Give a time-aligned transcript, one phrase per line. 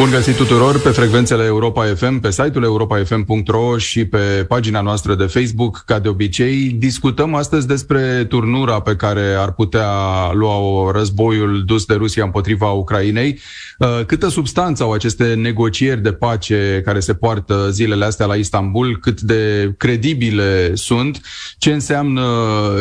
[0.00, 5.24] Bun găsit tuturor pe frecvențele Europa FM, pe site-ul europafm.ro și pe pagina noastră de
[5.24, 5.82] Facebook.
[5.86, 9.88] Ca de obicei, discutăm astăzi despre turnura pe care ar putea
[10.32, 13.40] lua războiul dus de Rusia împotriva Ucrainei.
[13.78, 18.98] Uh, câtă substanță au aceste negocieri de pace care se poartă zilele astea la Istanbul,
[19.00, 21.20] cât de credibile sunt,
[21.58, 22.22] ce înseamnă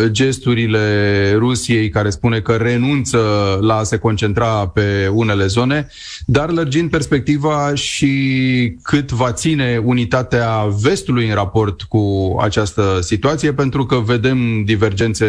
[0.05, 3.19] gesturile Rusiei care spune că renunță
[3.61, 5.87] la a se concentra pe unele zone,
[6.25, 7.07] dar lărgind perspectiva
[7.73, 15.27] și cât va ține unitatea vestului în raport cu această situație, pentru că vedem divergențe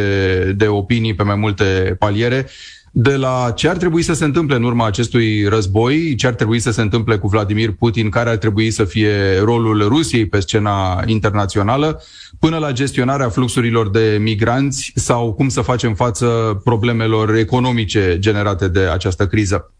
[0.56, 2.46] de opinii pe mai multe paliere.
[2.92, 6.58] De la ce ar trebui să se întâmple în urma acestui război, ce ar trebui
[6.58, 11.02] să se întâmple cu Vladimir Putin, care ar trebui să fie rolul Rusiei pe scena
[11.06, 12.02] internațională,
[12.40, 18.80] până la gestionarea fluxurilor de migranți sau cum să facem față problemelor economice generate de
[18.80, 19.74] această criză.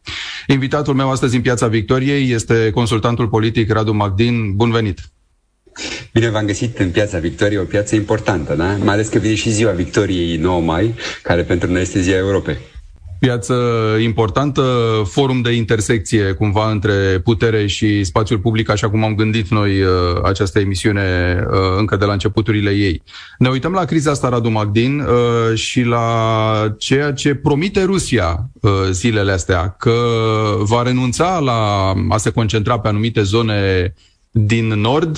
[0.47, 4.56] Invitatul meu astăzi în Piața Victoriei este consultantul politic Radu Magdin.
[4.56, 4.98] Bun venit!
[6.12, 8.77] Bine v-am găsit în Piața Victoriei, o piață importantă, da?
[8.77, 12.56] Mai ales că vine și ziua Victoriei 9 mai, care pentru noi este ziua Europei
[13.20, 13.54] piață
[14.02, 14.62] importantă,
[15.04, 19.88] forum de intersecție cumva între putere și spațiul public, așa cum am gândit noi uh,
[20.22, 23.02] această emisiune uh, încă de la începuturile ei.
[23.38, 28.50] Ne uităm la criza asta, Radu Magdin, uh, și la ceea ce promite Rusia
[28.90, 29.94] zilele astea, că
[30.58, 33.94] va renunța la a se concentra pe anumite zone
[34.30, 35.16] din nord,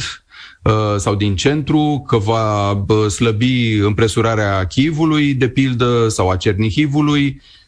[0.96, 7.61] sau din centru, că va slăbi împresurarea Chivului, de pildă, sau a Cernihivului, Uh,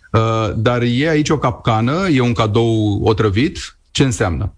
[0.56, 3.58] dar e aici o capcană, e un cadou otrăvit.
[3.90, 4.54] Ce înseamnă?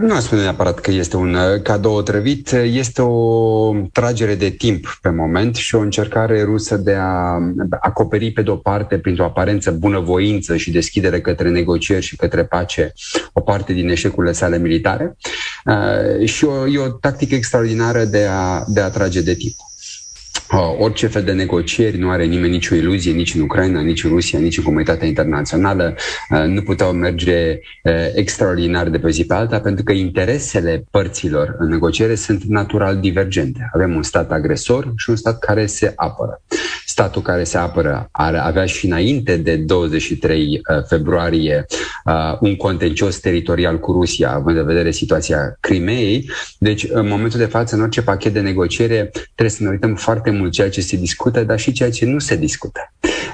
[0.00, 4.98] Nu aș spune neapărat că este un uh, cadou otrăvit, este o tragere de timp
[5.02, 7.38] pe moment și o încercare rusă de a
[7.80, 12.92] acoperi pe de-o parte, printr-o aparență bunăvoință și deschidere către negocieri și către pace,
[13.32, 15.16] o parte din eșecurile sale militare.
[15.64, 19.54] Uh, și o, e o tactică extraordinară de a, de a trage de timp.
[20.52, 24.10] Uh, orice fel de negocieri, nu are nimeni nicio iluzie, nici în Ucraina, nici în
[24.10, 25.94] Rusia, nici în comunitatea internațională,
[26.30, 31.56] uh, nu puteau merge uh, extraordinar de pe zi pe alta, pentru că interesele părților
[31.58, 33.70] în negociere sunt natural divergente.
[33.74, 36.42] Avem un stat agresor și un stat care se apără.
[36.86, 41.66] Statul care se apără ar avea și înainte de 23 februarie
[42.40, 46.30] un contencios teritorial cu Rusia, având în vedere situația Crimeei.
[46.58, 50.30] Deci, în momentul de față, în orice pachet de negociere, trebuie să ne uităm foarte
[50.40, 52.80] mult ceea ce se discută, dar și ceea ce nu se discută.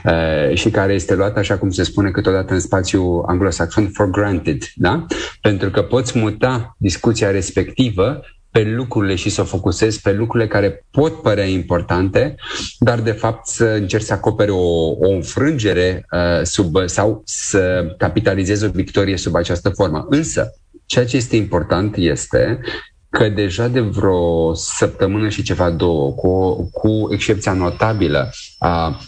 [0.04, 4.62] Uh, și care este luat, așa cum se spune câteodată în spațiu anglosaxon, for granted,
[4.74, 5.06] da?
[5.40, 8.20] Pentru că poți muta discuția respectivă
[8.56, 12.34] pe lucrurile și să o focusezi pe lucrurile care pot părea importante,
[12.78, 18.64] dar de fapt să încerci să acoperi o, o înfrângere uh, sub, sau să capitalizezi
[18.64, 20.06] o victorie sub această formă.
[20.08, 20.50] Însă,
[20.86, 22.60] ceea ce este important este
[23.16, 29.00] că deja de vreo săptămână și ceva două, cu, cu excepția notabilă a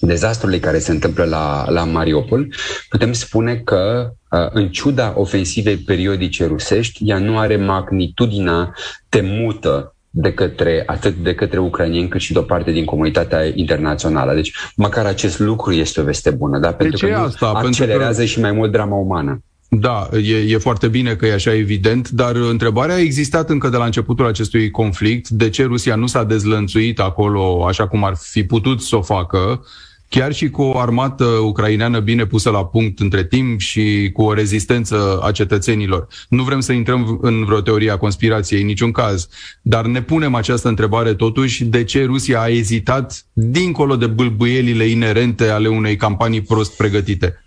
[0.00, 2.48] dezastrului care se întâmplă la, la Mariupol,
[2.88, 4.12] putem spune că,
[4.50, 8.74] în ciuda ofensivei periodice rusești, ea nu are magnitudinea
[9.08, 14.34] temută de către, atât de către ucranieni cât și de o parte din comunitatea internațională.
[14.34, 16.72] Deci, măcar acest lucru este o veste bună, da?
[16.72, 17.46] pentru de că asta?
[17.46, 18.30] accelerează pentru că...
[18.30, 19.42] și mai mult drama umană.
[19.68, 23.76] Da, e, e foarte bine că e așa evident, dar întrebarea a existat încă de
[23.76, 25.28] la începutul acestui conflict.
[25.28, 29.62] De ce Rusia nu s-a dezlănțuit acolo așa cum ar fi putut să o facă?
[30.08, 34.32] chiar și cu o armată ucraineană bine pusă la punct între timp și cu o
[34.32, 36.06] rezistență a cetățenilor.
[36.28, 39.28] Nu vrem să intrăm în vreo teorie a conspirației, în niciun caz,
[39.62, 45.48] dar ne punem această întrebare totuși, de ce Rusia a ezitat dincolo de bâlbâielile inerente
[45.48, 47.42] ale unei campanii prost pregătite?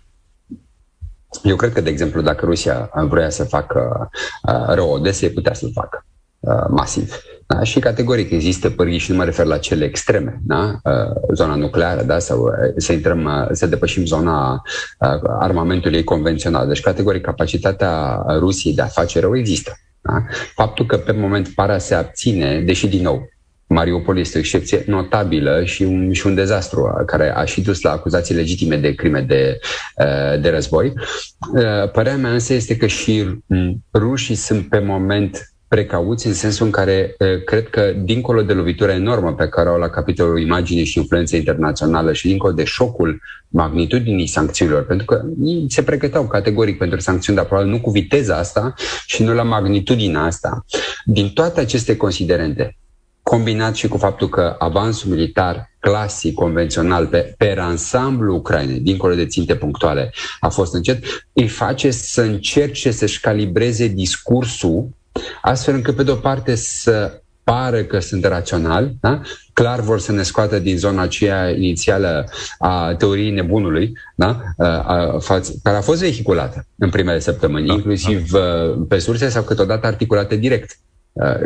[1.42, 4.10] Eu cred că, de exemplu, dacă Rusia vrea să facă
[4.48, 6.04] uh, rău Odesei, putea să-l facă
[6.40, 7.22] uh, masiv.
[7.46, 7.62] Da?
[7.62, 10.80] Și categoric există pârghii și nu mă refer la cele extreme, da?
[10.84, 12.18] Uh, zona nucleară, da?
[12.18, 15.08] sau uh, să intrăm, uh, să depășim zona uh,
[15.38, 16.66] armamentului convențional.
[16.68, 19.72] Deci, categoric, capacitatea Rusiei de a face rău există.
[20.00, 20.22] Da?
[20.54, 23.28] Faptul că pe moment para se abține, deși din nou
[23.72, 27.90] Mariupol este o excepție notabilă și un, și un dezastru care a și dus la
[27.90, 29.58] acuzații legitime de crime de,
[29.96, 30.92] uh, de război.
[31.54, 33.28] Uh, părerea mea însă este că și
[33.92, 38.94] rușii sunt pe moment precauți în sensul în care uh, cred că dincolo de lovitura
[38.94, 44.26] enormă pe care au la capitolul imagine și influență internațională și dincolo de șocul magnitudinii
[44.26, 48.74] sancțiunilor, pentru că ei se pregăteau categoric pentru sancțiuni, dar probabil nu cu viteza asta
[49.06, 50.64] și nu la magnitudinea asta.
[51.04, 52.76] Din toate aceste considerente,
[53.22, 59.26] combinat și cu faptul că avansul militar clasic, convențional, pe, pe ansamblu Ucrainei, dincolo de
[59.26, 64.88] ținte punctuale, a fost încet, îi face să încerce să-și calibreze discursul
[65.42, 69.20] astfel încât, pe de-o parte, să pară că sunt raționali, da?
[69.52, 72.28] clar vor să ne scoată din zona aceea inițială
[72.58, 74.40] a teoriei nebunului, da?
[74.58, 78.40] a, a, față, care a fost vehiculată în primele săptămâni, da, inclusiv da.
[78.88, 80.78] pe surse sau câteodată articulate direct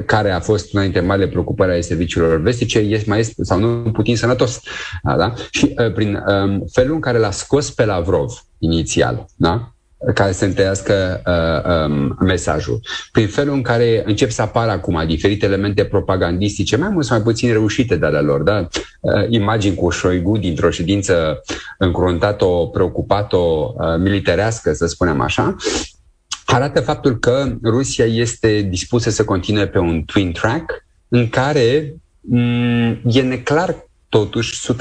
[0.06, 3.90] care a fost una dintre marile preocupări ale serviciilor vestice, este mai este sau nu
[3.90, 4.60] putin sănătos.
[5.02, 5.32] Da?
[5.50, 9.76] Și prin um, felul în care l-a scos pe Lavrov inițial, da?
[10.14, 12.80] care să întâlnească uh, um, mesajul.
[13.12, 17.24] Prin felul în care încep să apară acum diferite elemente propagandistice, mai mult sau mai
[17.24, 18.68] puțin reușite de ale lor, da?
[19.00, 21.42] uh, imagini cu Șoigu dintr-o ședință
[21.78, 25.56] încruntat-o, preocupat-o, uh, militarească, să spunem așa,
[26.46, 31.94] arată faptul că Rusia este dispusă să continue pe un twin track în care
[32.34, 33.76] m- e neclar
[34.16, 34.72] totuși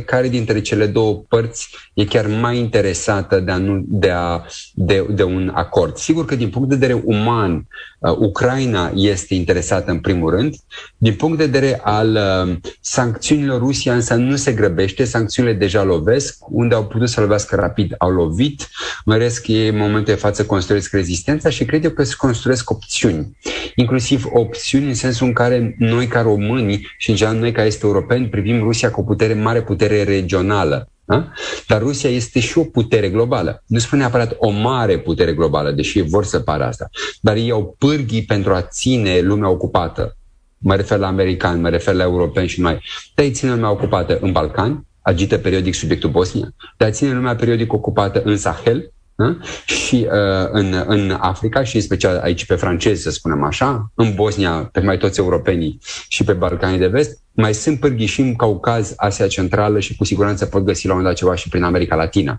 [0.00, 4.44] 100% care dintre cele două părți e chiar mai interesată de, a nu, de, a,
[4.74, 5.96] de, de un acord.
[5.96, 7.66] Sigur că din punct de vedere uman,
[7.98, 10.54] uh, Ucraina este interesată în primul rând.
[10.96, 12.18] Din punct de vedere al
[12.48, 17.56] uh, sancțiunilor, Rusia însă nu se grăbește, sancțiunile deja lovesc, unde au putut să lovească
[17.56, 18.68] rapid, au lovit,
[19.04, 23.36] măresc ei în momentul de față construiesc rezistența și cred eu că se construiesc opțiuni,
[23.74, 27.86] inclusiv opțiuni în sensul în care noi ca români și în general noi ca este
[27.86, 30.90] europeni privim Rusia cu o putere mare, putere regională.
[31.04, 31.32] Da?
[31.66, 33.62] Dar Rusia este și o putere globală.
[33.66, 36.90] Nu spune neapărat o mare putere globală, deși vor să pară asta.
[37.20, 40.16] Dar ei au pârghii pentru a ține lumea ocupată.
[40.58, 42.80] Mă refer la americani, mă refer la europeni și mai.
[43.14, 47.36] De a ține lumea ocupată în Balcani, agită periodic subiectul Bosnia, de a ține lumea
[47.36, 49.36] periodic ocupată în Sahel, da?
[49.66, 54.14] și uh, în, în Africa și în special aici pe francezi, să spunem așa, în
[54.14, 55.78] Bosnia, pe mai toți europenii
[56.08, 60.04] și pe Balcanii de Vest, mai sunt pârghii și în Caucaz, Asia Centrală și cu
[60.04, 62.38] siguranță pot găsi la un moment dat ceva și prin America Latina.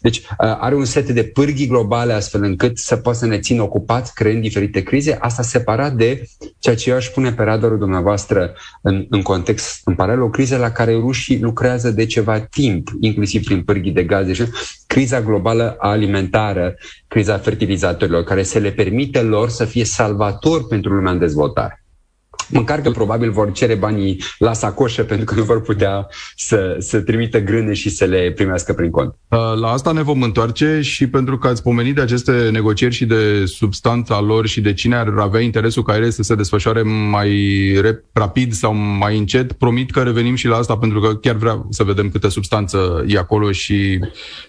[0.00, 3.62] Deci uh, are un set de pârghii globale astfel încât să poată să ne țină
[3.62, 6.28] ocupați creând diferite crize, asta separat de
[6.58, 8.52] ceea ce eu aș pune pe radarul dumneavoastră
[8.82, 13.44] în, în context, în paralel, o criză la care rușii lucrează de ceva timp, inclusiv
[13.44, 14.44] prin pârghii de gaze și
[14.86, 16.74] criza globală alimentară,
[17.08, 21.85] criza fertilizatorilor, care să le permite lor să fie salvatori pentru lumea în dezvoltare.
[22.48, 27.00] Măcar că probabil vor cere banii la sacoșă pentru că nu vor putea să, să
[27.00, 29.14] trimită grâne și să le primească prin cont.
[29.28, 33.04] Uh, la asta ne vom întoarce și pentru că ați pomenit de aceste negocieri și
[33.04, 37.30] de substanța lor și de cine ar avea interesul ca ele să se desfășoare mai
[38.12, 41.84] rapid sau mai încet, promit că revenim și la asta pentru că chiar vreau să
[41.84, 43.98] vedem câtă substanță e acolo și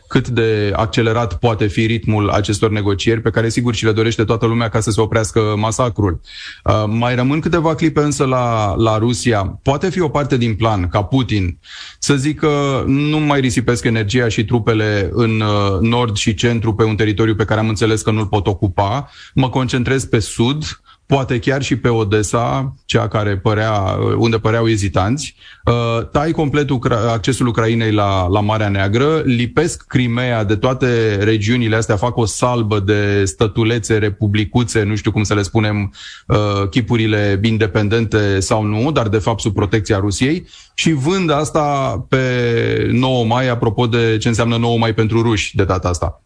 [0.08, 4.46] cât de accelerat poate fi ritmul acestor negocieri pe care sigur și le dorește toată
[4.46, 6.22] lumea ca să se oprească masacrul.
[6.64, 9.60] Uh, mai rămân câteva clipe însă la, la Rusia.
[9.64, 11.60] Poate fi o parte din plan ca Putin
[12.00, 16.96] să zică nu mai risipesc energia și trupele în uh, nord și centru pe un
[16.96, 20.64] teritoriu pe care am înțeles că nu-l pot ocupa, mă concentrez pe sud,
[21.08, 27.12] poate chiar și pe Odessa, cea care părea, unde păreau ezitanți, uh, tai complet Ucra-
[27.12, 32.80] accesul Ucrainei la, la Marea Neagră, lipesc Crimea de toate regiunile astea, fac o salbă
[32.80, 35.94] de stătulețe, republicuțe, nu știu cum să le spunem,
[36.28, 42.90] uh, chipurile independente sau nu, dar de fapt sub protecția Rusiei și vând asta pe
[42.92, 46.22] 9 mai, apropo de ce înseamnă 9 mai pentru ruși de data asta.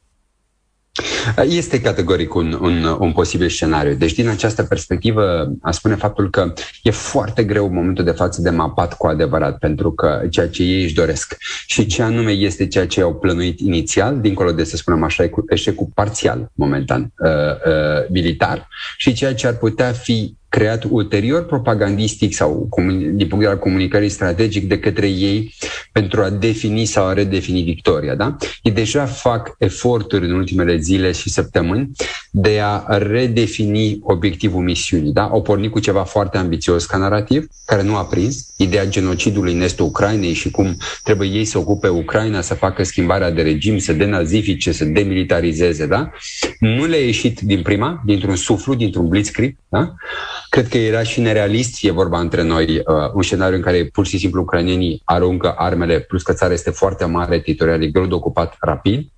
[1.45, 3.93] Este categoric un, un, un posibil scenariu.
[3.93, 8.41] Deci, din această perspectivă, a spune faptul că e foarte greu în momentul de față
[8.41, 12.67] de mapat cu adevărat, pentru că ceea ce ei își doresc și ce anume este
[12.67, 18.09] ceea ce au plănuit inițial, dincolo de, să spunem așa, eșecul parțial, momentan, uh, uh,
[18.09, 23.49] militar, și ceea ce ar putea fi creat ulterior propagandistic sau din punct de vedere
[23.49, 25.53] al comunicării strategic de către ei
[25.91, 28.15] pentru a defini sau a redefini victoria.
[28.15, 28.35] Da?
[28.61, 31.91] Ei deja fac eforturi în ultimele zile și săptămâni
[32.31, 35.13] de a redefini obiectivul misiunii.
[35.13, 35.23] Da?
[35.23, 39.61] Au pornit cu ceva foarte ambițios ca narrativ, care nu a prins, ideea genocidului în
[39.61, 43.93] estul Ucrainei și cum trebuie ei să ocupe Ucraina, să facă schimbarea de regim, să
[43.93, 45.85] denazifice, să demilitarizeze.
[45.85, 46.11] Da?
[46.59, 49.55] Nu le-a ieșit din prima, dintr-un suflu, dintr-un blitzkrieg.
[49.69, 49.93] Da?
[50.49, 54.05] Cred că era și nerealist, e vorba între noi, uh, un scenariu în care pur
[54.05, 58.13] și simplu ucrainienii aruncă armele, plus că țara este foarte mare, teritorial e greu de
[58.13, 59.09] ocupat rapid,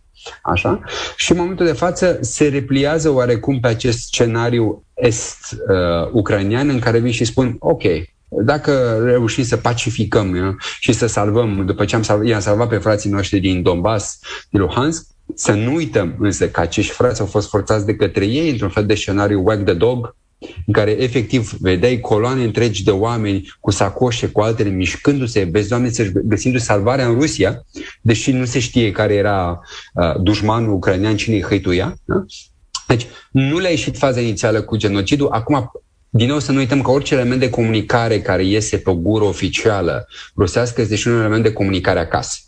[0.44, 0.82] Așa?
[1.16, 7.00] Și în momentul de față se repliază oarecum pe acest scenariu est-ucranian uh, în care
[7.00, 7.84] vin și spun, ok,
[8.28, 12.78] dacă reușim să pacificăm uh, și să salvăm, după ce am salvat, i-am salvat pe
[12.78, 15.06] frații noștri din Donbass, din Luhansk,
[15.36, 18.86] să nu uităm însă că acești frați au fost forțați de către ei într-un fel
[18.86, 20.16] de scenariu wag the dog,
[20.66, 25.94] în care efectiv vedeai coloane întregi de oameni cu sacoșe, cu altele, mișcându-se, vezi oameni
[26.14, 27.66] găsindu-se salvarea în Rusia,
[28.02, 29.60] deși nu se știe care era
[29.94, 31.96] uh, dușmanul ucrainean, cine îi hăituia.
[32.06, 32.26] Da?
[32.88, 35.72] Deci nu le-a ieșit faza inițială cu genocidul, acum
[36.10, 39.24] din nou să nu uităm că orice element de comunicare care iese pe o gură
[39.24, 40.08] oficială
[40.38, 42.40] rusească este și un element de comunicare acasă.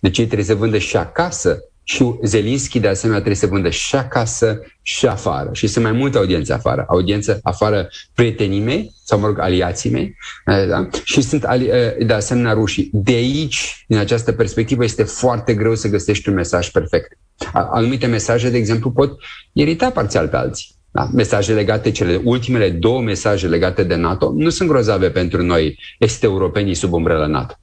[0.00, 1.58] Deci ei trebuie să vândă și acasă
[1.90, 5.50] și Zelinski, de asemenea, trebuie să vândă și acasă și afară.
[5.52, 6.84] Și sunt mai multe audiențe afară.
[6.88, 10.16] Audiență afară prietenii mei, sau mă rog, aliații mei,
[10.46, 10.88] eh, da?
[11.04, 12.90] și sunt eh, de asemenea rușii.
[12.92, 17.18] De aici, din această perspectivă, este foarte greu să găsești un mesaj perfect.
[17.52, 19.18] Anumite mesaje, de exemplu, pot
[19.52, 20.68] irita parțial pe alții.
[20.90, 21.08] Da?
[21.14, 26.26] Mesaje legate, cele ultimele două mesaje legate de NATO, nu sunt grozave pentru noi, este
[26.26, 27.54] europenii sub umbrela NATO.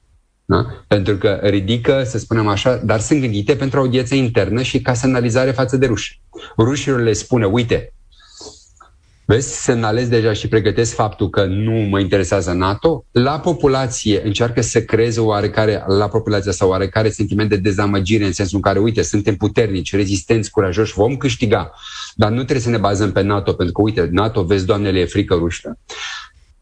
[0.48, 0.84] Da?
[0.86, 5.50] Pentru că ridică, să spunem așa, dar sunt gândite pentru audiență internă și ca semnalizare
[5.50, 6.20] față de ruși.
[6.56, 7.90] Rușilor le spune, uite,
[9.28, 13.04] Vezi, semnalez deja și pregătesc faptul că nu mă interesează NATO.
[13.10, 18.56] La populație încearcă să creeze oarecare, la populația sau oarecare sentiment de dezamăgire în sensul
[18.56, 21.72] în care, uite, suntem puternici, rezistenți, curajoși, vom câștiga.
[22.14, 25.04] Dar nu trebuie să ne bazăm pe NATO, pentru că, uite, NATO, vezi, doamnele, e
[25.04, 25.78] frică rușă.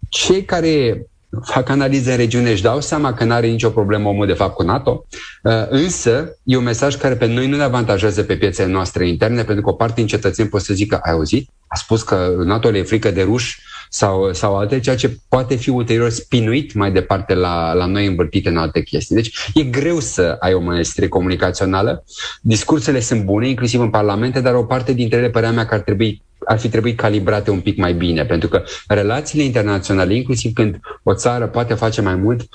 [0.09, 1.07] Cei care
[1.43, 4.55] fac analize în regiune, își dau seama că nu are nicio problemă omul de fapt
[4.55, 5.07] cu NATO,
[5.43, 9.45] uh, însă e un mesaj care pe noi nu ne avantajează pe piețele noastre interne,
[9.45, 11.51] pentru că o parte din cetățeni pot să zică, ai auzit?
[11.67, 15.55] A spus că NATO le e frică de ruși sau, sau alte, ceea ce poate
[15.55, 19.15] fi ulterior spinuit mai departe la, la noi învârtite în alte chestii.
[19.15, 22.05] Deci e greu să ai o mănăstire comunicațională.
[22.41, 25.81] Discursele sunt bune, inclusiv în parlamente, dar o parte dintre ele părea mea că ar
[25.81, 30.81] trebui ar fi trebuit calibrate un pic mai bine, pentru că relațiile internaționale, inclusiv când
[31.03, 32.49] o țară poate face mai mult,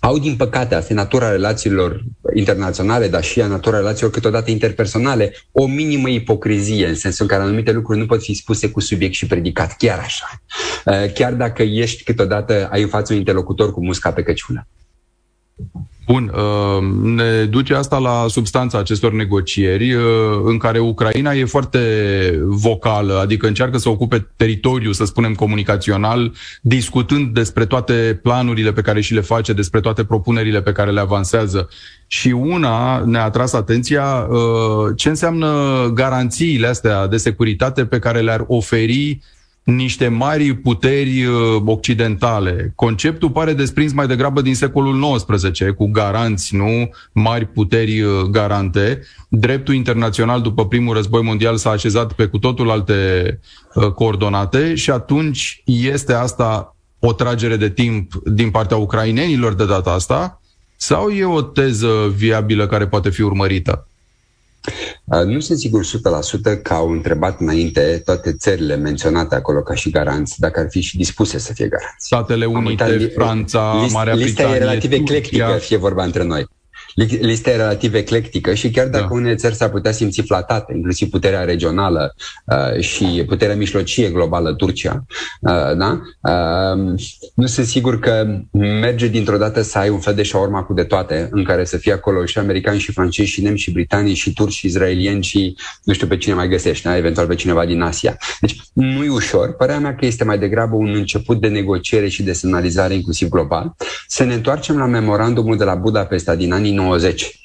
[0.00, 2.02] au, din păcate, asta e natura relațiilor
[2.34, 7.42] internaționale, dar și a natura relațiilor câteodată interpersonale, o minimă ipocrizie, în sensul în care
[7.42, 10.26] anumite lucruri nu pot fi spuse cu subiect și predicat, chiar așa.
[10.84, 14.66] Eh, chiar dacă ești câteodată, ai în față un interlocutor cu musca pe căciulă.
[16.06, 20.02] Bun, uh, ne duce asta la substanța acestor negocieri, uh,
[20.44, 21.80] în care Ucraina e foarte
[22.44, 29.00] vocală, adică încearcă să ocupe teritoriu, să spunem, comunicațional, discutând despre toate planurile pe care
[29.00, 31.68] și le face, despre toate propunerile pe care le avansează.
[32.06, 34.38] Și una ne-a atras atenția uh,
[34.96, 35.50] ce înseamnă
[35.94, 39.18] garanțiile astea de securitate pe care le-ar oferi
[39.66, 42.72] niște mari puteri uh, occidentale.
[42.74, 46.90] Conceptul pare desprins mai degrabă din secolul XIX, cu garanți, nu?
[47.12, 49.02] Mari puteri uh, garante.
[49.28, 53.40] Dreptul internațional după primul război mondial s-a așezat pe cu totul alte
[53.74, 59.90] uh, coordonate și atunci este asta o tragere de timp din partea ucrainenilor de data
[59.90, 60.40] asta
[60.76, 63.88] sau e o teză viabilă care poate fi urmărită?
[65.04, 69.90] Uh, nu sunt sigur 100% că au întrebat înainte toate țările menționate acolo ca și
[69.90, 72.06] garanți, dacă ar fi și dispuse să fie garanți.
[72.06, 76.46] Statele Unite, uitat, Franța, list, Marea Britanie, Lista e relativ eclectică, fie vorba între noi.
[77.20, 79.14] Lista e relativ eclectică și chiar dacă da.
[79.14, 85.04] unele țări s-ar putea simți flatate, inclusiv puterea regională uh, și puterea mijlocie globală, Turcia,
[85.40, 86.00] uh, da?
[86.20, 86.94] uh,
[87.34, 88.40] nu sunt sigur că
[88.80, 91.76] merge dintr-o dată să ai un fel de șaurma cu de toate, în care să
[91.76, 95.56] fie acolo și americani și francezi și nemți și britanii și turci și izraelieni și
[95.82, 96.96] nu știu pe cine mai găsești, da?
[96.96, 98.16] eventual pe cineva din Asia.
[98.40, 99.56] Deci nu e ușor.
[99.56, 103.74] Părerea mea că este mai degrabă un început de negociere și de semnalizare inclusiv global.
[104.06, 107.40] Să ne întoarcem la memorandumul de la Budapesta din anii 90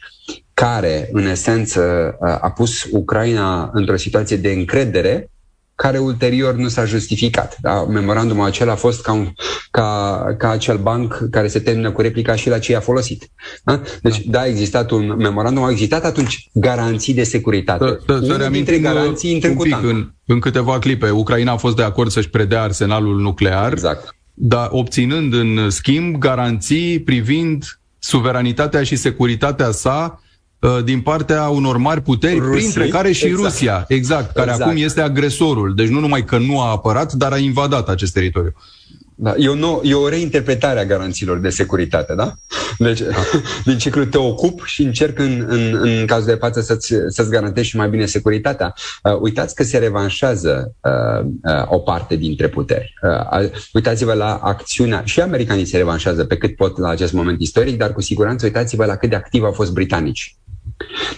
[0.53, 5.29] care, în esență, a pus Ucraina într-o situație de încredere
[5.75, 7.57] care ulterior nu s-a justificat.
[7.61, 7.83] Da?
[7.83, 9.27] Memorandumul acela a fost ca, un,
[9.71, 13.29] ca, ca acel banc care se termină cu replica și la ce a folosit.
[13.63, 13.81] Da?
[14.01, 17.97] Deci, da, a existat un memorandum, au existat atunci garanții de securitate.
[18.07, 22.11] Să, să dintre garanții în trecut în, în câteva clipe, Ucraina a fost de acord
[22.11, 24.15] să-și predea arsenalul nuclear, exact.
[24.33, 30.21] dar obținând în schimb garanții privind suveranitatea și securitatea sa
[30.59, 33.43] uh, din partea unor mari puteri, Rusii, printre care și exact.
[33.43, 34.69] Rusia, exact, care exact.
[34.69, 35.75] acum este agresorul.
[35.75, 38.53] Deci nu numai că nu a apărat, dar a invadat acest teritoriu.
[39.23, 42.33] Da, e, o nou, e o reinterpretare a garanțiilor de securitate, da?
[42.77, 43.07] Deci, da.
[43.65, 47.67] din ciclu te ocup și încerc în, în, în cazul de față să-ți, să-ți garantezi
[47.67, 48.73] și mai bine securitatea.
[49.03, 52.93] Uh, uitați că se revanșează uh, uh, o parte dintre puteri.
[53.01, 57.77] Uh, uitați-vă la acțiunea, și americanii se revanșează pe cât pot la acest moment istoric,
[57.77, 60.35] dar cu siguranță uitați-vă la cât de activ au fost britanici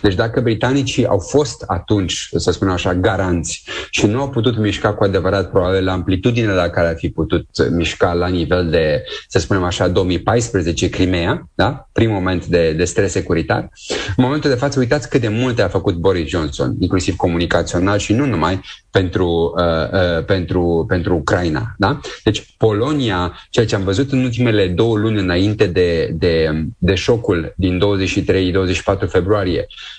[0.02, 4.94] Deci dacă britanicii au fost atunci, să spunem așa, garanți și nu au putut mișca
[4.94, 9.40] cu adevărat probabil la amplitudine la care ar fi putut mișca la nivel de, să
[9.40, 11.90] spunem așa, 2014 Crimea, da?
[11.92, 13.70] prim moment de, de stres securitar,
[14.16, 18.14] în momentul de față uitați cât de multe a făcut Boris Johnson, inclusiv comunicațional și
[18.14, 21.74] nu numai pentru, uh, uh, pentru, pentru Ucraina.
[21.78, 22.00] Da?
[22.24, 27.54] Deci Polonia, ceea ce am văzut în ultimele două luni înainte de, de, de șocul
[27.58, 27.82] din
[29.06, 29.53] 23-24 februarie,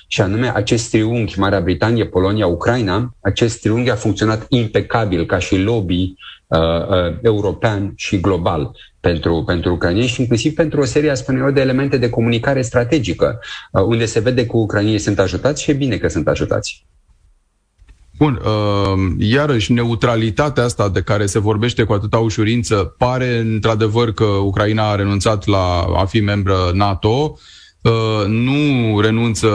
[0.09, 5.57] și anume acest triunghi, Marea Britanie, Polonia, Ucraina, acest triunghi a funcționat impecabil ca și
[5.57, 6.15] lobby
[6.47, 8.71] uh, uh, european și global
[9.01, 13.41] pentru, pentru ucranieni și inclusiv pentru o serie, spune eu, de elemente de comunicare strategică,
[13.73, 16.87] uh, unde se vede că ucranienii sunt ajutați și e bine că sunt ajutați.
[18.19, 24.25] Bun, uh, iarăși neutralitatea asta de care se vorbește cu atâta ușurință pare într-adevăr că
[24.25, 27.39] Ucraina a renunțat la a fi membră NATO, uh,
[28.27, 29.49] nu renunță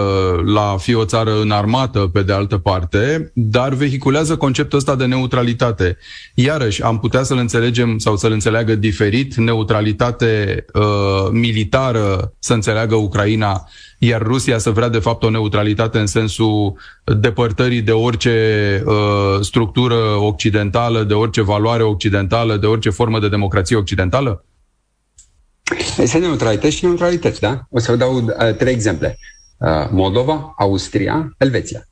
[0.45, 5.05] la a fi o țară înarmată pe de altă parte, dar vehiculează conceptul ăsta de
[5.05, 5.97] neutralitate.
[6.33, 13.67] Iarăși, am putea să-l înțelegem sau să-l înțeleagă diferit, neutralitate uh, militară să înțeleagă Ucraina
[13.99, 18.93] iar Rusia să vrea de fapt o neutralitate în sensul depărtării de orice uh,
[19.41, 24.43] structură occidentală, de orice valoare occidentală, de orice formă de democrație occidentală?
[25.97, 27.61] Este neutralități și neutralități, da?
[27.69, 29.17] O să vă dau uh, trei exemple.
[29.57, 31.83] Uh, Moldova, Austria, Elveția.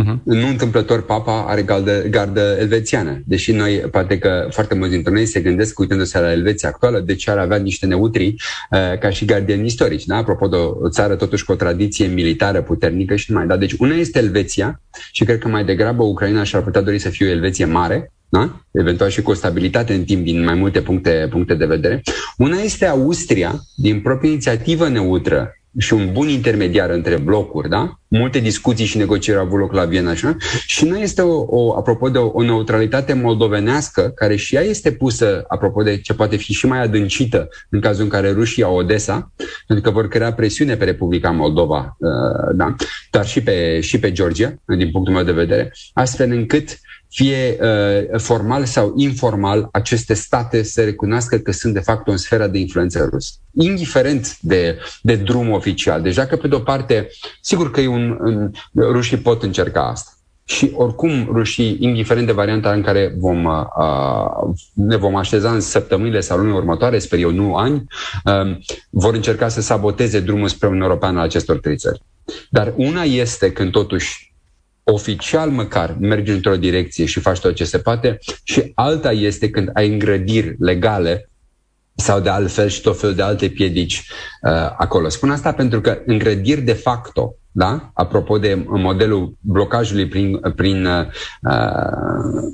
[0.00, 0.22] Uh-huh.
[0.22, 5.26] Nu întâmplător papa are gardă, gardă elvețiană, deși noi, poate că foarte mulți dintre noi
[5.26, 8.34] se gândesc, uitându-se la Elveția actuală, de ce ar avea niște neutri
[8.70, 10.04] uh, ca și gardieni istorici.
[10.04, 10.16] Da?
[10.16, 13.46] Apropo de o, o țară totuși cu o tradiție militară puternică și mai.
[13.46, 13.56] Da?
[13.56, 14.80] Deci una este Elveția
[15.12, 18.60] și cred că mai degrabă Ucraina și-ar putea dori să fie o Elveție mare, da?
[18.70, 22.02] eventual și cu o stabilitate în timp din mai multe puncte, puncte de vedere.
[22.36, 28.00] Una este Austria, din proprie inițiativă neutră, și un bun intermediar între blocuri, da?
[28.08, 30.36] Multe discuții și negocieri au avut loc la Viena așa?
[30.66, 34.92] și nu este o, o apropo de o, o neutralitate moldovenească, care și ea este
[34.92, 38.76] pusă, apropo de ce poate fi și mai adâncită în cazul în care rușii au
[38.76, 39.32] Odessa,
[39.66, 42.74] pentru că vor crea presiune pe Republica Moldova, uh, da?
[43.10, 46.78] dar și pe, și pe Georgia, din punctul meu de vedere, astfel încât
[47.16, 52.46] fie uh, formal sau informal, aceste state să recunoască că sunt de fapt o sferă
[52.46, 53.32] de influență rusă.
[53.52, 56.02] Indiferent de, de drum oficial.
[56.02, 57.08] Deci dacă pe de-o parte,
[57.40, 60.10] sigur că e un, un, rușii pot încerca asta.
[60.44, 66.20] Și oricum rușii, indiferent de varianta în care vom, uh, ne vom așeza în săptămânile
[66.20, 67.84] sau lunile următoare, sper eu, nu ani,
[68.24, 68.56] uh,
[68.90, 72.02] vor încerca să saboteze drumul spre Uniunea Europeană a acestor trei țări.
[72.50, 74.34] Dar una este când totuși
[74.92, 79.70] oficial măcar mergi într-o direcție și faci tot ce se poate și alta este când
[79.72, 81.30] ai îngrădiri legale
[81.94, 84.08] sau de altfel și tot felul de alte piedici
[84.42, 85.08] uh, acolo.
[85.08, 87.90] Spun asta pentru că îngrădiri de facto, da?
[87.94, 91.06] apropo de modelul blocajului prin, prin, uh,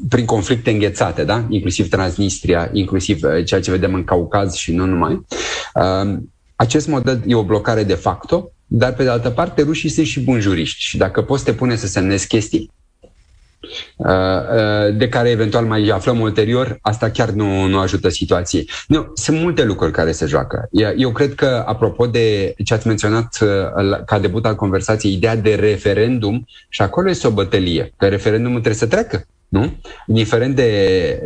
[0.09, 1.45] prin conflicte înghețate, da?
[1.49, 5.27] inclusiv Transnistria, inclusiv uh, ceea ce vedem în Caucaz și nu numai,
[5.75, 6.19] uh,
[6.57, 10.21] acest model e o blocare de facto, dar pe de altă parte rușii sunt și
[10.21, 12.71] buni juriști și dacă poți te pune să semnezi chestii
[13.97, 18.71] uh, uh, de care eventual mai aflăm ulterior, asta chiar nu, nu ajută situației.
[18.87, 20.69] Nu, sunt multe lucruri care se joacă.
[20.97, 25.55] Eu cred că, apropo de ce ați menționat uh, ca debut al conversației, ideea de
[25.55, 29.73] referendum, și acolo este o bătălie, că referendumul trebuie să treacă nu?
[30.07, 31.21] Indiferent de,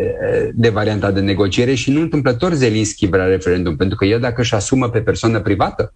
[0.55, 4.55] de varianta de negociere și nu întâmplător Zelinski vrea referendum, pentru că el dacă își
[4.55, 5.93] asumă pe persoană privată,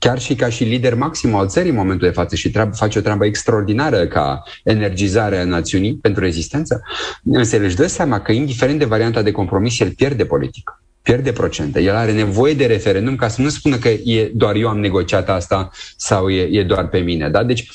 [0.00, 2.98] chiar și ca și lider maxim al țării în momentul de față și treabă, face
[2.98, 6.82] o treabă extraordinară ca energizare a națiunii pentru rezistență,
[7.24, 11.32] însă el își dă seama că indiferent de varianta de compromis, el pierde politic pierde
[11.32, 11.80] procente.
[11.80, 15.28] El are nevoie de referendum ca să nu spună că e doar eu am negociat
[15.28, 17.28] asta sau e, e doar pe mine.
[17.28, 17.44] Da?
[17.44, 17.68] Deci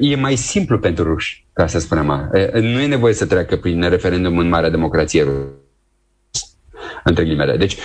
[0.00, 2.30] e mai simplu pentru ruși, ca să spunem.
[2.52, 5.26] Nu e nevoie să treacă prin referendum în Marea Democrație
[7.08, 7.56] între ghilimele.
[7.56, 7.76] Deci,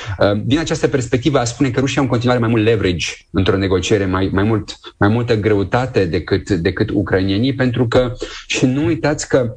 [0.44, 4.06] din această perspectivă, aș spune că Rusia au în continuare mai mult leverage într-o negociere,
[4.06, 8.14] mai, mai, mult, mai multă greutate decât, decât ucrainienii, pentru că,
[8.48, 9.54] și nu uitați că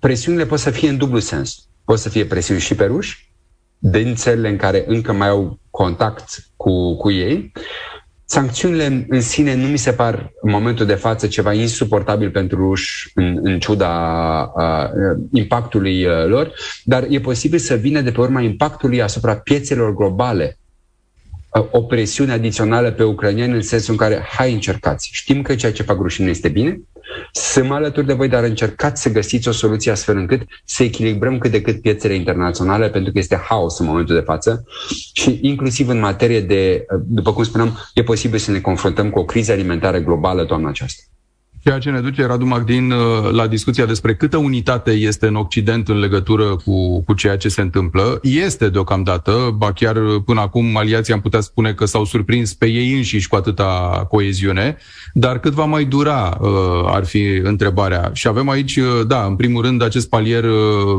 [0.00, 1.68] presiunile pot să fie în dublu sens.
[1.84, 3.32] Pot să fie presiuni și pe ruși,
[3.78, 7.52] din țările în care încă mai au contact cu, cu ei.
[8.32, 13.10] Sancțiunile în sine nu mi se par în momentul de față ceva insuportabil pentru ruși
[13.14, 13.88] în, în ciuda
[14.42, 14.90] a,
[15.32, 16.52] impactului a, lor,
[16.84, 20.58] dar e posibil să vină de pe urma impactului asupra piețelor globale
[21.70, 25.08] o presiune adițională pe ucranieni în sensul în care hai încercați.
[25.12, 26.80] Știm că ceea ce fac rușii nu este bine,
[27.32, 31.50] Sunt alături de voi, dar încercați să găsiți o soluție astfel încât să echilibrăm cât
[31.50, 34.64] de cât piețele internaționale, pentru că este haos în momentul de față
[35.12, 39.24] și inclusiv în materie de, după cum spuneam, e posibil să ne confruntăm cu o
[39.24, 41.02] criză alimentară globală toamna aceasta.
[41.64, 45.88] Ceea ce ne duce, Radu Magdin, uh, la discuția despre câtă unitate este în Occident
[45.88, 48.18] în legătură cu, cu ceea ce se întâmplă.
[48.22, 52.92] Este deocamdată, ba chiar până acum aliații am putea spune că s-au surprins pe ei
[52.92, 54.76] înșiși cu atâta coeziune,
[55.12, 56.48] dar cât va mai dura uh,
[56.86, 58.10] ar fi întrebarea.
[58.12, 60.44] Și avem aici, uh, da, în primul rând, acest palier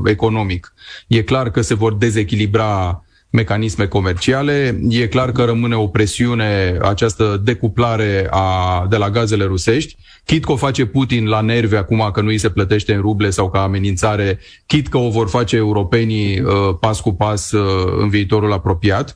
[0.05, 0.73] economic.
[1.07, 3.01] E clar că se vor dezechilibra
[3.33, 4.79] mecanisme comerciale.
[4.89, 9.95] E clar că rămâne o presiune, această decuplare a, de la gazele rusești.
[10.25, 13.29] Chit că o face Putin la nervi acum că nu îi se plătește în ruble
[13.29, 18.09] sau ca amenințare, chit că o vor face europenii uh, pas cu pas uh, în
[18.09, 19.15] viitorul apropiat.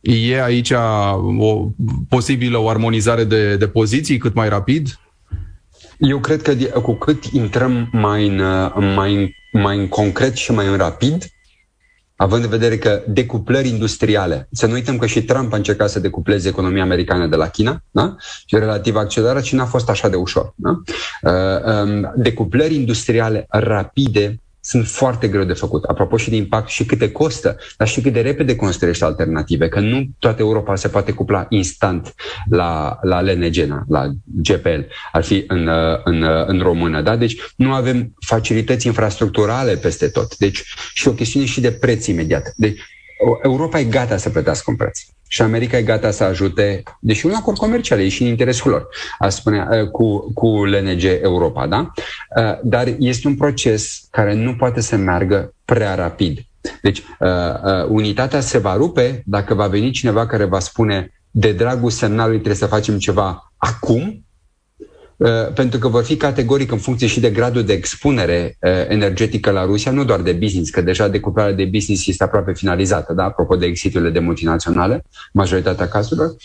[0.00, 0.72] E aici
[1.38, 1.68] o
[2.08, 4.98] posibilă o armonizare de, de poziții cât mai rapid?
[5.98, 8.42] Eu cred că cu cât intrăm mai în,
[8.94, 11.33] mai, mai în concret și mai în rapid,
[12.16, 16.00] având în vedere că decuplări industriale, să nu uităm că și Trump a încercat să
[16.00, 18.16] decupleze economia americană de la China, da?
[18.18, 20.52] și relativ accelerat și n-a fost așa de ușor.
[20.56, 20.80] Da?
[21.22, 25.84] Uh, um, decuplări industriale rapide sunt foarte greu de făcut.
[25.84, 29.80] Apropo și de impact și câte costă, dar și cât de repede construiești alternative, că
[29.80, 32.14] nu toată Europa se poate cupla instant
[32.50, 34.80] la, la LNG, la GPL,
[35.12, 35.68] ar fi în,
[36.04, 37.02] în, în română.
[37.02, 37.16] Da?
[37.16, 40.36] Deci nu avem facilități infrastructurale peste tot.
[40.36, 40.62] Deci
[40.94, 42.52] și o chestiune și de preț imediat.
[42.56, 42.80] Deci
[43.42, 45.00] Europa e gata să plătească un preț
[45.34, 48.88] și America e gata să ajute, deși un acord comercial e și în interesul lor,
[49.18, 51.92] a spune, uh, cu, cu LNG Europa, da?
[52.36, 56.38] Uh, dar este un proces care nu poate să meargă prea rapid.
[56.82, 61.90] Deci, uh, unitatea se va rupe dacă va veni cineva care va spune de dragul
[61.90, 64.23] semnalului trebuie să facem ceva acum, Uh,
[65.54, 69.64] pentru că vor fi categoric în funcție și de gradul de expunere uh, energetică la
[69.64, 73.24] Rusia, nu doar de business, că deja decuplarea de business este aproape finalizată, da?
[73.24, 76.36] apropo de exiturile de multinaționale, majoritatea cazurilor,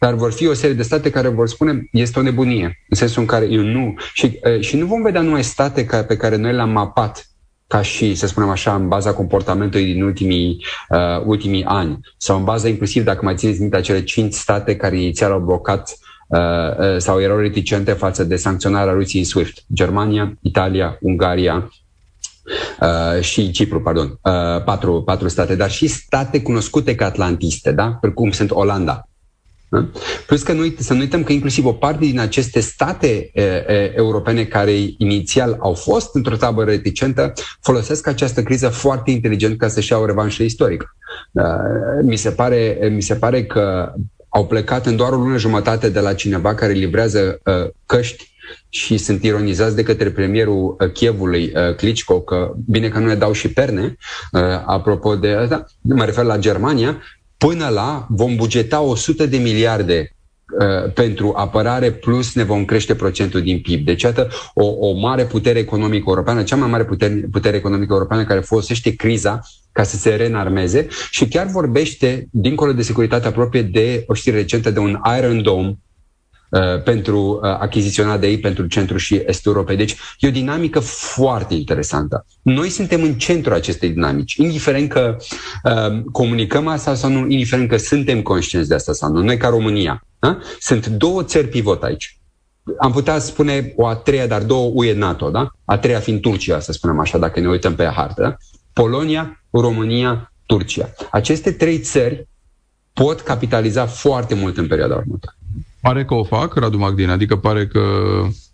[0.00, 3.20] dar vor fi o serie de state care vor spune este o nebunie, în sensul
[3.20, 3.94] în care eu nu...
[4.12, 7.28] Și, uh, și nu vom vedea numai state ca, pe care noi le-am mapat
[7.66, 12.44] ca și, să spunem așa, în baza comportamentului din ultimii, uh, ultimii ani sau în
[12.44, 16.03] baza inclusiv, dacă mai țineți minte, acele cinci state care inițial au blocat Uh, uh,
[16.96, 19.64] sau erau reticente față de sancționarea Rusiei în SWIFT.
[19.72, 21.68] Germania, Italia, Ungaria,
[22.80, 27.98] Uh, și Cipru, pardon, uh, patru, patru state, dar și state cunoscute ca atlantiste, da?
[28.00, 29.08] precum sunt Olanda.
[29.68, 29.88] Da?
[30.26, 33.92] Plus că nu, să nu uităm că inclusiv o parte din aceste state e, e,
[33.96, 39.92] europene care inițial au fost într-o tabără reticentă folosesc această criză foarte inteligent ca să-și
[39.92, 40.86] iau revanșă istorică.
[41.32, 41.44] Uh,
[42.02, 43.92] mi, se pare, mi se pare că
[44.34, 48.32] au plecat în doar o lună jumătate de la cineva care livrează uh, căști
[48.68, 53.14] și sunt ironizați de către premierul uh, Chievului, uh, Klitschko, că bine că nu ne
[53.14, 53.96] dau și perne,
[54.32, 57.02] uh, apropo de asta, mă refer la Germania,
[57.36, 60.23] până la vom bugeta 100 de miliarde Uh,
[60.94, 63.84] pentru apărare plus ne vom crește procentul din PIB.
[63.84, 68.24] Deci, iată, o, o mare putere economică europeană, cea mai mare putere, putere economică europeană
[68.24, 69.40] care folosește criza
[69.72, 74.70] ca să se renarmeze și chiar vorbește, dincolo de securitatea proprie, de o știre recentă
[74.70, 75.74] de un Iron Dome uh,
[76.84, 79.76] pentru uh, achiziționat de ei pentru centru și estul Europei.
[79.76, 82.26] Deci e o dinamică foarte interesantă.
[82.42, 85.16] Noi suntem în centrul acestei dinamici, indiferent că
[85.64, 89.22] uh, comunicăm asta sau nu, indiferent că suntem conștienți de asta sau nu.
[89.22, 90.38] Noi ca România, da?
[90.60, 92.18] Sunt două țări pivot aici.
[92.78, 95.50] Am putea spune o a treia, dar două UE NATO, da?
[95.64, 98.22] A treia fiind Turcia, să spunem așa, dacă ne uităm pe hartă.
[98.22, 98.36] Da?
[98.72, 100.92] Polonia, România, Turcia.
[101.10, 102.28] Aceste trei țări
[102.92, 105.36] pot capitaliza foarte mult în perioada următoare.
[105.84, 107.80] Pare că o fac, Radu Magdin, adică pare că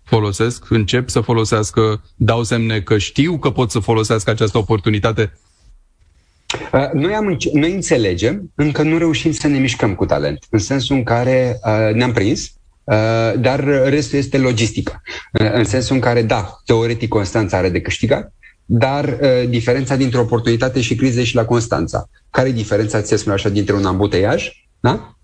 [0.05, 5.33] folosesc, încep să folosească, dau semne că știu că pot să folosească această oportunitate
[6.73, 10.97] Uh, noi, am, noi înțelegem, încă nu reușim să ne mișcăm cu talent, în sensul
[10.97, 12.41] în care uh, ne-am prins,
[12.85, 15.03] uh, dar restul este logistică.
[15.33, 18.33] Uh, în sensul în care, da, teoretic Constanța are de câștigat,
[18.65, 22.09] dar uh, diferența dintre oportunitate și crize și la Constanța.
[22.31, 25.15] Care e diferența, ți spune așa, dintre un ambuteiaj da?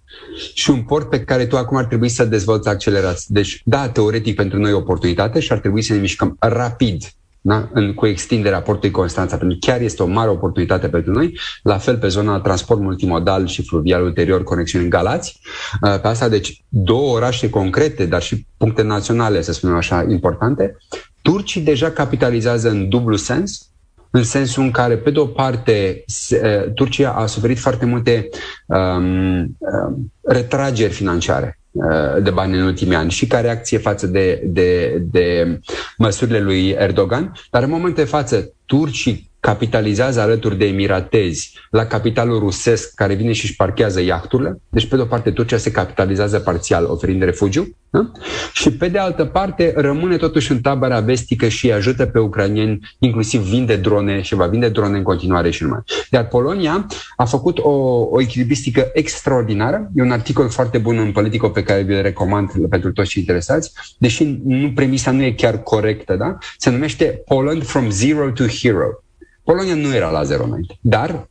[0.54, 3.32] Și un port pe care tu acum ar trebui să dezvolți accelerați.
[3.32, 7.02] Deci, da, teoretic pentru noi oportunitate și ar trebui să ne mișcăm rapid
[7.46, 7.68] da?
[7.72, 11.78] în, cu extinderea portului Constanța, pentru că chiar este o mare oportunitate pentru noi, la
[11.78, 15.40] fel pe zona transport multimodal și fluvial ulterior, conexiuni în Galați.
[15.82, 20.76] Uh, pe asta, deci, două orașe concrete, dar și puncte naționale, să spunem așa, importante.
[21.22, 23.70] Turcii deja capitalizează în dublu sens,
[24.16, 28.28] în sensul în care, pe de o parte, uh, Turcia a suferit foarte multe
[28.66, 34.42] um, um, retrageri financiare uh, de bani în ultimii ani și ca reacție față de,
[34.44, 35.58] de, de
[35.98, 42.38] măsurile lui Erdogan, dar în momentul de față turcii capitalizează alături de emiratezi la capitalul
[42.38, 44.60] rusesc care vine și își parchează iahturile.
[44.68, 48.10] Deci, pe de o parte, Turcia se capitalizează parțial oferind refugiu da?
[48.52, 53.40] și, pe de altă parte, rămâne totuși în tabăra vestică și ajută pe ucranieni, inclusiv
[53.40, 55.80] vinde drone și va vinde drone în continuare și numai.
[56.10, 57.70] Iar Polonia a făcut o,
[58.10, 59.90] o echilibristică extraordinară.
[59.94, 63.72] E un articol foarte bun în Politico pe care vi-l recomand pentru toți cei interesați,
[63.98, 66.38] deși nu, premisa nu e chiar corectă, da?
[66.58, 69.05] Se numește Poland from Zero to Hero.
[69.46, 71.28] Polonia nu era la zero înainte, dar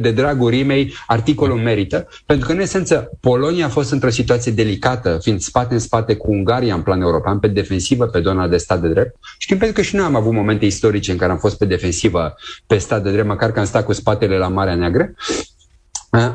[0.00, 5.18] de dragul rimei, articolul merită, pentru că, în esență, Polonia a fost într-o situație delicată,
[5.22, 8.80] fiind spate în spate cu Ungaria în plan european, pe defensivă, pe zona de stat
[8.80, 9.16] de drept.
[9.38, 12.34] Știm pentru că și noi am avut momente istorice în care am fost pe defensivă,
[12.66, 15.14] pe stat de drept, măcar că am stat cu spatele la Marea Neagră.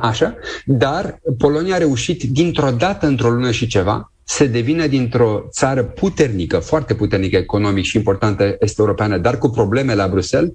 [0.02, 5.84] Așa, dar Polonia a reușit dintr-o dată, într-o lună și ceva, să devină dintr-o țară
[5.84, 10.52] puternică, foarte puternică economic și importantă este europeană, dar cu probleme la Bruxelles,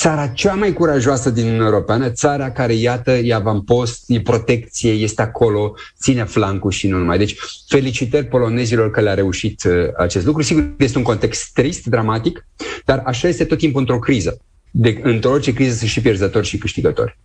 [0.00, 5.22] țara cea mai curajoasă din Uniunea Europeană, țara care, iată, e avampost, e protecție, este
[5.22, 7.18] acolo, ține flancul și nu numai.
[7.18, 7.36] Deci,
[7.68, 10.42] felicitări polonezilor că le-a reușit uh, acest lucru.
[10.42, 12.46] Sigur, este un context trist, dramatic,
[12.84, 14.38] dar așa este tot timpul într-o criză.
[14.70, 17.18] De, într-o orice criză sunt și pierzători și câștigători.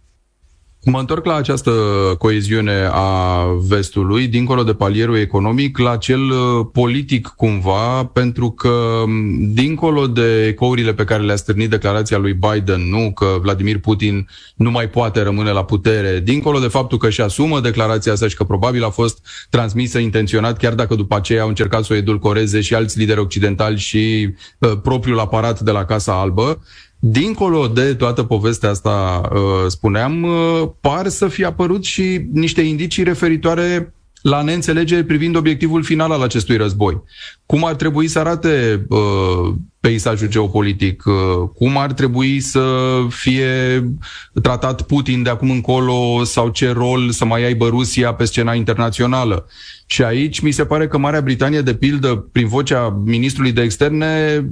[0.87, 1.71] Mă întorc la această
[2.17, 9.03] coeziune a vestului, dincolo de palierul economic, la cel uh, politic cumva, pentru că
[9.39, 14.71] dincolo de ecourile pe care le-a stârnit declarația lui Biden, nu că Vladimir Putin nu
[14.71, 18.43] mai poate rămâne la putere, dincolo de faptul că își asumă declarația asta și că
[18.43, 22.75] probabil a fost transmisă intenționat, chiar dacă după aceea au încercat să o edulcoreze și
[22.75, 26.59] alți lideri occidentali și uh, propriul aparat de la Casa Albă,
[27.07, 33.03] Dincolo de toată povestea asta, uh, spuneam, uh, par să fie apărut și niște indicii
[33.03, 37.01] referitoare la neînțelegere privind obiectivul final al acestui război.
[37.45, 39.53] Cum ar trebui să arate uh,
[39.85, 41.13] peisajul geopolitic, uh,
[41.55, 42.63] cum ar trebui să
[43.09, 43.83] fie
[44.41, 49.47] tratat Putin de acum încolo sau ce rol să mai aibă Rusia pe scena internațională.
[49.87, 54.45] Și aici mi se pare că Marea Britanie, de pildă, prin vocea ministrului de externe,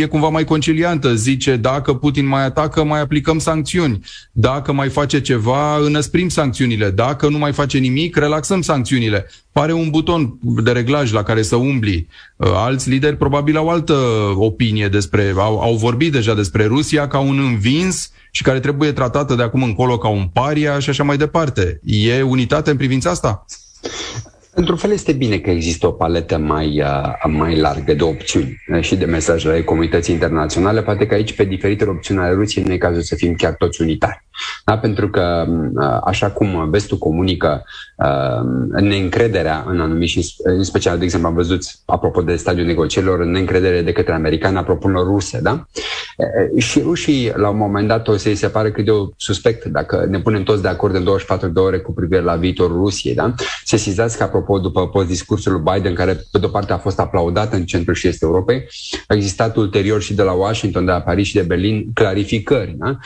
[0.00, 1.14] e cumva mai conciliantă.
[1.14, 4.00] Zice, dacă Putin mai atacă, mai aplicăm sancțiuni.
[4.32, 6.90] Dacă mai face ceva, înăsprim sancțiunile.
[6.90, 9.30] Dacă nu mai face nimic, relaxăm sancțiunile.
[9.58, 12.08] Pare un buton de reglaj la care să umbli.
[12.36, 13.94] Uh, alți lideri probabil au altă
[14.34, 19.34] opinie despre, au, au vorbit deja despre Rusia ca un învins și care trebuie tratată
[19.34, 21.80] de acum încolo ca un paria și așa mai departe.
[21.84, 23.44] E unitate în privința asta?
[24.54, 28.82] Într-un fel este bine că există o paletă mai, uh, mai largă de opțiuni uh,
[28.82, 30.82] și de mesaje ale comunității internaționale.
[30.82, 33.82] Poate că aici, pe diferite opțiuni ale Rusiei, nu e cazul să fim chiar toți
[33.82, 34.26] unitari.
[34.64, 34.78] Da?
[34.78, 37.64] Pentru că, uh, așa cum vestul comunică
[38.80, 43.82] neîncrederea în anumit și în special, de exemplu, am văzut, apropo de stadiul negocierilor, neîncredere
[43.82, 45.66] de către americani a propunerilor ruse, da?
[46.56, 50.06] Și rușii, la un moment dat, o să-i se pare cât de o suspect, dacă
[50.08, 53.34] ne punem toți de acord în 24 de ore cu privire la viitorul Rusiei, da?
[53.64, 57.52] Se sizați că, apropo, după post-discursul lui Biden, care, pe de-o parte, a fost aplaudat
[57.52, 58.66] în centrul și est Europei,
[59.06, 62.98] a existat ulterior și de la Washington, de la Paris și de Berlin clarificări, da?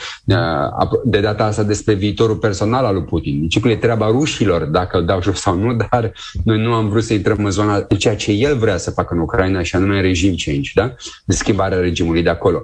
[1.03, 3.39] De data asta despre viitorul personal al lui Putin.
[3.39, 6.11] Nici e treaba rușilor, dacă îl dau jos sau nu, dar
[6.43, 9.13] noi nu am vrut să intrăm în zona de ceea ce el vrea să facă
[9.13, 10.93] în Ucraina și anume regim change, da?
[11.25, 12.63] De schimbarea regimului de acolo.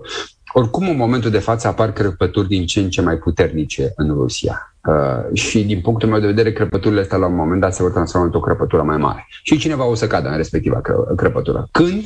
[0.53, 4.75] Oricum, în momentul de față apar crăpături din ce în ce mai puternice în Rusia.
[4.87, 7.91] Uh, și din punctul meu de vedere, crăpăturile astea la un moment dat se vor
[7.91, 9.27] transforma într-o crăpătură mai mare.
[9.43, 11.67] Și cineva o să cadă în respectiva cră- crăpătură.
[11.71, 12.03] Când?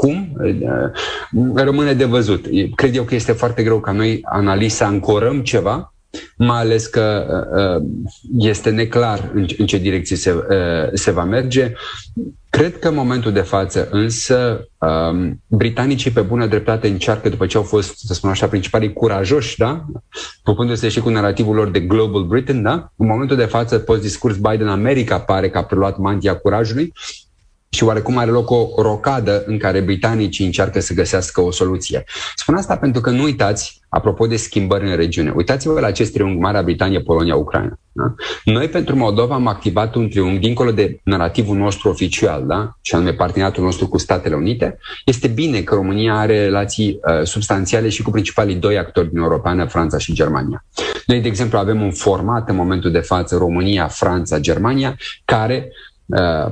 [0.00, 0.32] Cum?
[0.42, 2.46] Uh, rămâne de văzut.
[2.74, 5.94] Cred eu că este foarte greu ca noi, analiza, să ancorăm ceva
[6.36, 7.86] mai ales că uh,
[8.38, 11.72] este neclar în, în ce direcție se, uh, se va merge.
[12.50, 17.56] Cred că în momentul de față, însă, um, britanicii pe bună dreptate încearcă, după ce
[17.56, 19.84] au fost, să spun așa, principalii curajoși, da?
[20.42, 22.92] Pupându-se și cu narrativul lor de Global Britain, da?
[22.96, 26.92] În momentul de față, post-discurs Biden-America pare că a preluat mantia curajului
[27.72, 32.04] și oarecum are loc o rocadă în care britanicii încearcă să găsească o soluție.
[32.34, 36.38] Spun asta pentru că nu uitați, apropo de schimbări în regiune, uitați-vă la acest triunghi
[36.38, 37.78] Marea Britanie, Polonia, Ucraina.
[37.92, 38.14] Da?
[38.44, 42.76] Noi pentru Moldova am activat un triunghi dincolo de narativul nostru oficial, da?
[42.80, 44.78] și anume parteneriatul nostru cu Statele Unite.
[45.04, 49.64] Este bine că România are relații uh, substanțiale și cu principalii doi actori din Europeană,
[49.64, 50.64] Franța și Germania.
[51.06, 55.89] Noi, de exemplu, avem un format în momentul de față România, Franța, Germania, care Uh,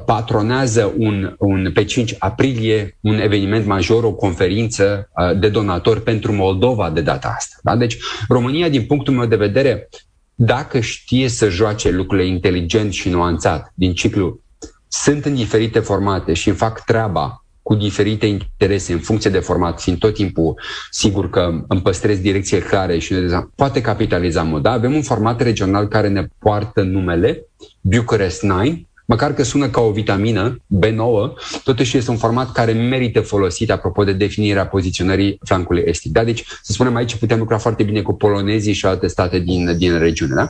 [0.05, 6.33] patronează un, un, pe 5 aprilie un eveniment major, o conferință uh, de donatori pentru
[6.33, 7.57] Moldova de data asta.
[7.63, 7.77] Da?
[7.77, 7.97] Deci
[8.29, 9.89] România, din punctul meu de vedere,
[10.35, 14.41] dacă știe să joace lucrurile inteligent și nuanțat din ciclu
[14.89, 19.81] sunt în diferite formate și îmi fac treaba cu diferite interese în funcție de format,
[19.81, 23.15] fiind tot timpul sigur că îmi păstrez direcție clare și
[23.55, 24.63] poate capitaliza mult.
[24.63, 24.71] Da?
[24.71, 27.47] Avem un format regional care ne poartă numele,
[27.81, 28.63] Bucharest 9,
[29.09, 31.33] măcar că sună ca o vitamină B9,
[31.65, 36.13] totuși este un format care merită folosit apropo de definirea poziționării flancului estic.
[36.13, 36.25] Da?
[36.25, 39.99] Deci, să spunem aici, putem lucra foarte bine cu polonezii și alte state din, din
[39.99, 40.35] regiune.
[40.35, 40.49] Da?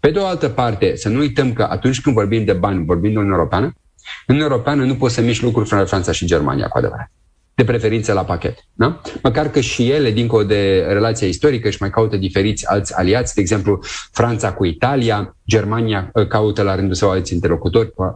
[0.00, 3.12] Pe de o altă parte, să nu uităm că atunci când vorbim de bani, vorbim
[3.12, 3.72] de Uniunea Europeană,
[4.26, 7.10] în Europeană nu poți să miști lucruri fără Franța și Germania, cu adevărat.
[7.60, 8.58] De preferință la pachet.
[8.72, 9.00] Da?
[9.22, 13.40] Măcar că și ele, dincolo de relația istorică, își mai caută diferiți alți aliați, de
[13.40, 13.80] exemplu,
[14.12, 17.92] Franța cu Italia, Germania uh, caută la rândul său alți interlocutori.
[17.94, 18.06] Uh,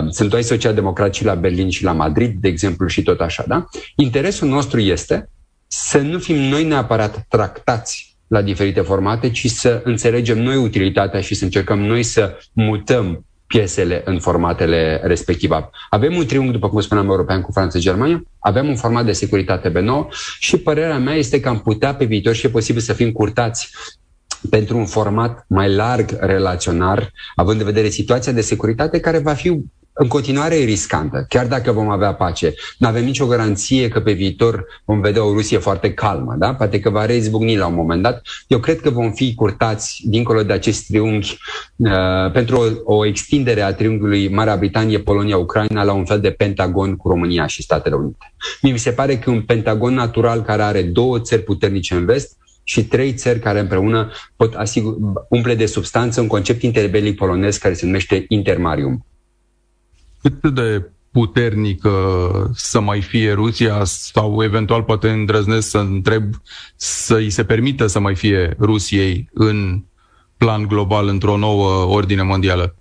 [0.00, 3.44] um, sunt doi socialdemocrați și la Berlin și la Madrid, de exemplu, și tot așa.
[3.46, 3.64] Da?
[3.96, 5.30] Interesul nostru este
[5.66, 11.34] să nu fim noi neapărat tractați la diferite formate, ci să înțelegem noi utilitatea și
[11.34, 15.70] să încercăm noi să mutăm piesele în formatele respective.
[15.90, 19.12] Avem un triunghi, după cum spuneam, european cu Franța și Germania, avem un format de
[19.12, 20.08] securitate B9
[20.38, 23.70] și părerea mea este că am putea pe viitor și e posibil să fim curtați
[24.50, 29.62] pentru un format mai larg relaționar, având în vedere situația de securitate care va fi
[30.00, 32.54] în continuare e riscantă, chiar dacă vom avea pace.
[32.78, 36.54] Nu avem nicio garanție că pe viitor vom vedea o Rusie foarte calmă, da?
[36.54, 38.22] Poate că va reizbucni la un moment dat.
[38.46, 41.36] Eu cred că vom fi curtați dincolo de acest triunghi
[41.76, 46.30] uh, pentru o, o extindere a triunghiului Marea Britanie, Polonia, Ucraina la un fel de
[46.30, 48.32] pentagon cu România și Statele Unite.
[48.62, 52.84] Mi se pare că un pentagon natural care are două țări puternice în vest, și
[52.84, 54.96] trei țări care împreună pot asigur,
[55.28, 59.06] umple de substanță un concept interbelic polonez care se numește intermarium
[60.40, 61.90] cât de puternică
[62.54, 66.24] să mai fie Rusia sau eventual poate îndrăznesc să întreb
[66.76, 69.82] să îi se permită să mai fie Rusiei în
[70.36, 72.74] plan global într-o nouă ordine mondială?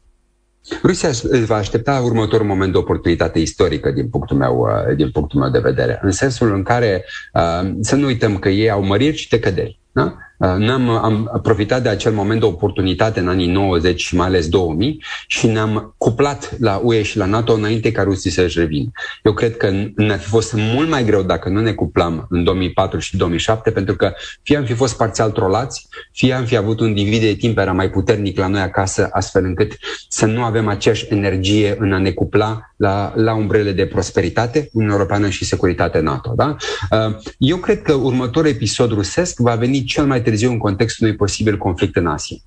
[0.83, 1.10] Rusia
[1.45, 5.60] va aștepta următorul moment de oportunitate istorică din punctul meu, uh, din punctul meu de
[5.60, 9.79] vedere, în sensul în care uh, să nu uităm că ei au măriri și decăderi.
[9.91, 10.17] Da?
[10.38, 14.50] Uh, ne-am am profitat de acel moment de oportunitate în anii 90 și mai ales
[14.50, 18.91] 2000 și ne-am cuplat la UE și la NATO înainte ca rusii să-și revină.
[19.23, 23.00] Eu cred că ne-ar fi fost mult mai greu dacă nu ne cuplam în 2004
[23.00, 26.93] și 2007 pentru că fie am fi fost parțial trolați, fie am fi avut un
[26.93, 29.78] divid de timp era mai puternic la noi acasă astfel încât
[30.10, 34.97] să nu avem aceeași energie în a ne cupla la, la umbrele de prosperitate, Uniunea
[34.97, 36.34] Europeană și securitate NATO.
[36.36, 36.56] Da?
[36.91, 41.17] Uh, eu cred că următorul episod rusesc va veni cel mai târziu în contextul unui
[41.17, 42.37] posibil conflict în Asia.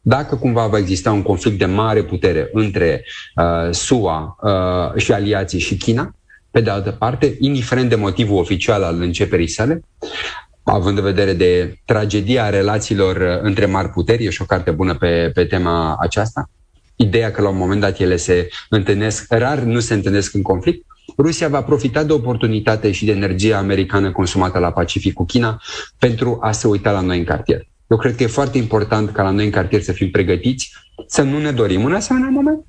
[0.00, 3.04] Dacă cumva va exista un conflict de mare putere între
[3.36, 6.14] uh, SUA uh, și aliații și China,
[6.50, 9.82] pe de altă parte, indiferent de motivul oficial al începerii sale,
[10.62, 14.94] având în vedere de tragedia relațiilor uh, între mari puteri, e și o carte bună
[14.94, 16.50] pe, pe tema aceasta,
[16.96, 20.86] ideea că la un moment dat ele se întâlnesc, rar nu se întâlnesc în conflict,
[21.18, 25.62] Rusia va profita de oportunitate și de energia americană consumată la Pacific cu China
[25.98, 27.68] pentru a se uita la noi în cartier.
[27.86, 30.72] Eu cred că e foarte important ca la noi în cartier să fim pregătiți,
[31.06, 32.64] să nu ne dorim un asemenea moment,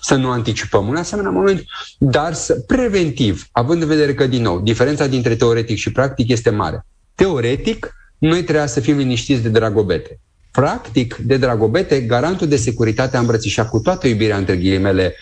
[0.00, 1.64] să nu anticipăm un asemenea moment,
[1.98, 6.50] dar să, preventiv, având în vedere că, din nou, diferența dintre teoretic și practic este
[6.50, 6.86] mare.
[7.14, 10.20] Teoretic, noi trebuie să fim liniștiți de dragobete.
[10.50, 15.14] Practic, de dragobete, garantul de securitate a îmbrățișat cu toată iubirea între ghilimele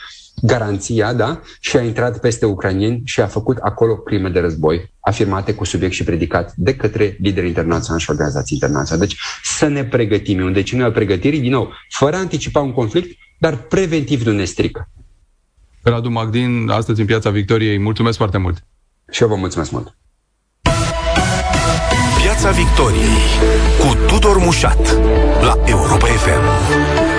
[0.42, 5.54] garanția, da, și a intrat peste ucranieni și a făcut acolo crime de război, afirmate
[5.54, 9.06] cu subiect și predicat de către lideri internaționali și organizații internaționale.
[9.06, 12.72] Deci să ne pregătim, e un deceniu al pregătirii, din nou, fără a anticipa un
[12.72, 14.88] conflict, dar preventiv nu ne strică.
[15.82, 18.64] Radu Magdin, astăzi în Piața Victoriei, mulțumesc foarte mult!
[19.10, 19.96] Și eu vă mulțumesc mult!
[22.22, 23.20] Piața Victoriei
[23.78, 24.92] cu Tudor Mușat
[25.40, 27.13] la Europa FM.